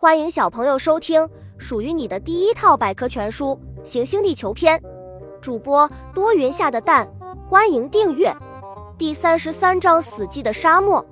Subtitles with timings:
[0.00, 1.28] 欢迎小朋友收听
[1.58, 4.78] 属于你的第一套百科全书《行星地球篇》，
[5.40, 7.10] 主播多云下的蛋，
[7.48, 8.32] 欢迎订阅。
[8.96, 11.04] 第三十三章：死寂的沙漠。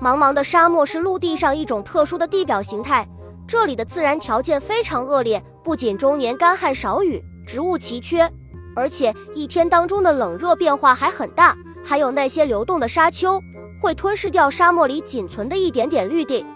[0.00, 3.06] 茫茫的沙漠是陆地上一种特殊的地表形态，
[3.46, 8.26] 这里的自然条件非常恶劣，不仅终年干旱少雨，植物奇缺，
[8.74, 11.54] 而且一天当中的冷热变化还很大，
[11.84, 13.38] 还有那些流动的沙丘
[13.82, 16.46] 会吞噬掉沙漠里仅存的一点点绿地。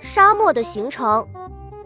[0.00, 1.26] 沙漠的形成，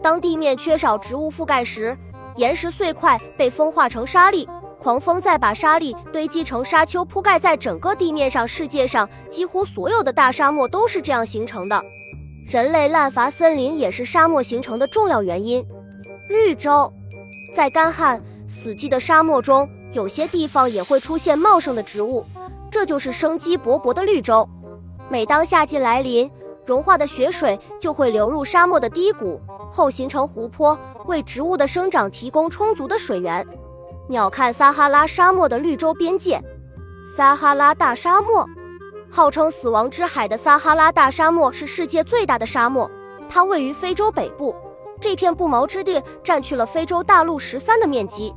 [0.01, 1.97] 当地面缺少植物覆盖时，
[2.35, 4.47] 岩石碎块被风化成沙粒，
[4.79, 8.47] 狂风再把沙粒堆积成沙丘，铺盖在整个地面上。
[8.47, 11.83] 世界上几乎所有的大沙漠都是这样形成的。
[12.47, 15.65] 人类滥伐森林也是沙漠形成的重要原因。
[16.27, 16.91] 绿洲，
[17.55, 22.25] 在干旱死寂的沙漠中，有些地方也会出现茂盛的植物，
[22.71, 24.47] 这就是生机勃勃的绿洲。
[25.09, 26.29] 每当夏季来临，
[26.65, 29.39] 融化的雪水就会流入沙漠的低谷，
[29.71, 33.45] 后形成湖泊，为植物的生长提供充足的水源。
[34.09, 36.41] 鸟瞰撒哈拉沙漠的绿洲边界，
[37.15, 38.45] 撒哈拉大沙漠，
[39.09, 42.89] 号称“死亡之海”的撒哈拉大沙漠是世界最大的沙漠，
[43.29, 44.55] 它位于非洲北部。
[44.99, 48.33] 这片不毛之地占据了非洲大陆十三的面积。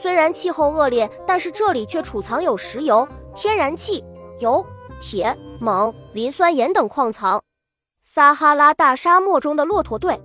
[0.00, 4.02] 虽然气候恶劣，但是这里却储藏有石油、天然气、
[4.38, 4.64] 油、
[4.98, 7.42] 铁、锰、磷酸盐等矿藏。
[8.12, 10.20] 撒哈拉大沙漠中的骆驼队，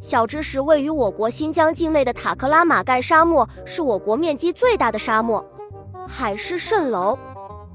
[0.00, 5.46] 小知识：位于我国新疆境内的塔克拉玛干沙漠是我国面积最大的沙漠。
[6.08, 7.16] 海市蜃楼，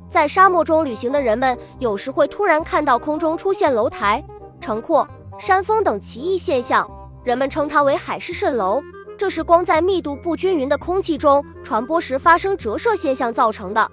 [0.09, 4.21] 在沙漠中旅行的人们有时会突然看到空中出现楼台、
[4.59, 5.07] 城廓、
[5.39, 6.85] 山峰等奇异现象，
[7.23, 8.83] 人们称它为海市蜃楼。
[9.17, 13.89] 这是光在密度不均匀的空气中传播时发生折射现象造成的。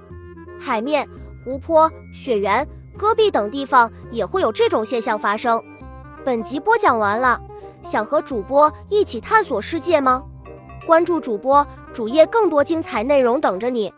[0.58, 1.08] 海面、
[1.44, 2.66] 湖泊、雪原。
[2.96, 5.62] 戈壁等地方也会有这种现象发生。
[6.24, 7.40] 本集播讲完了，
[7.82, 10.22] 想和主播一起探索世界吗？
[10.86, 13.92] 关注主播主页，更多精彩内容等着你。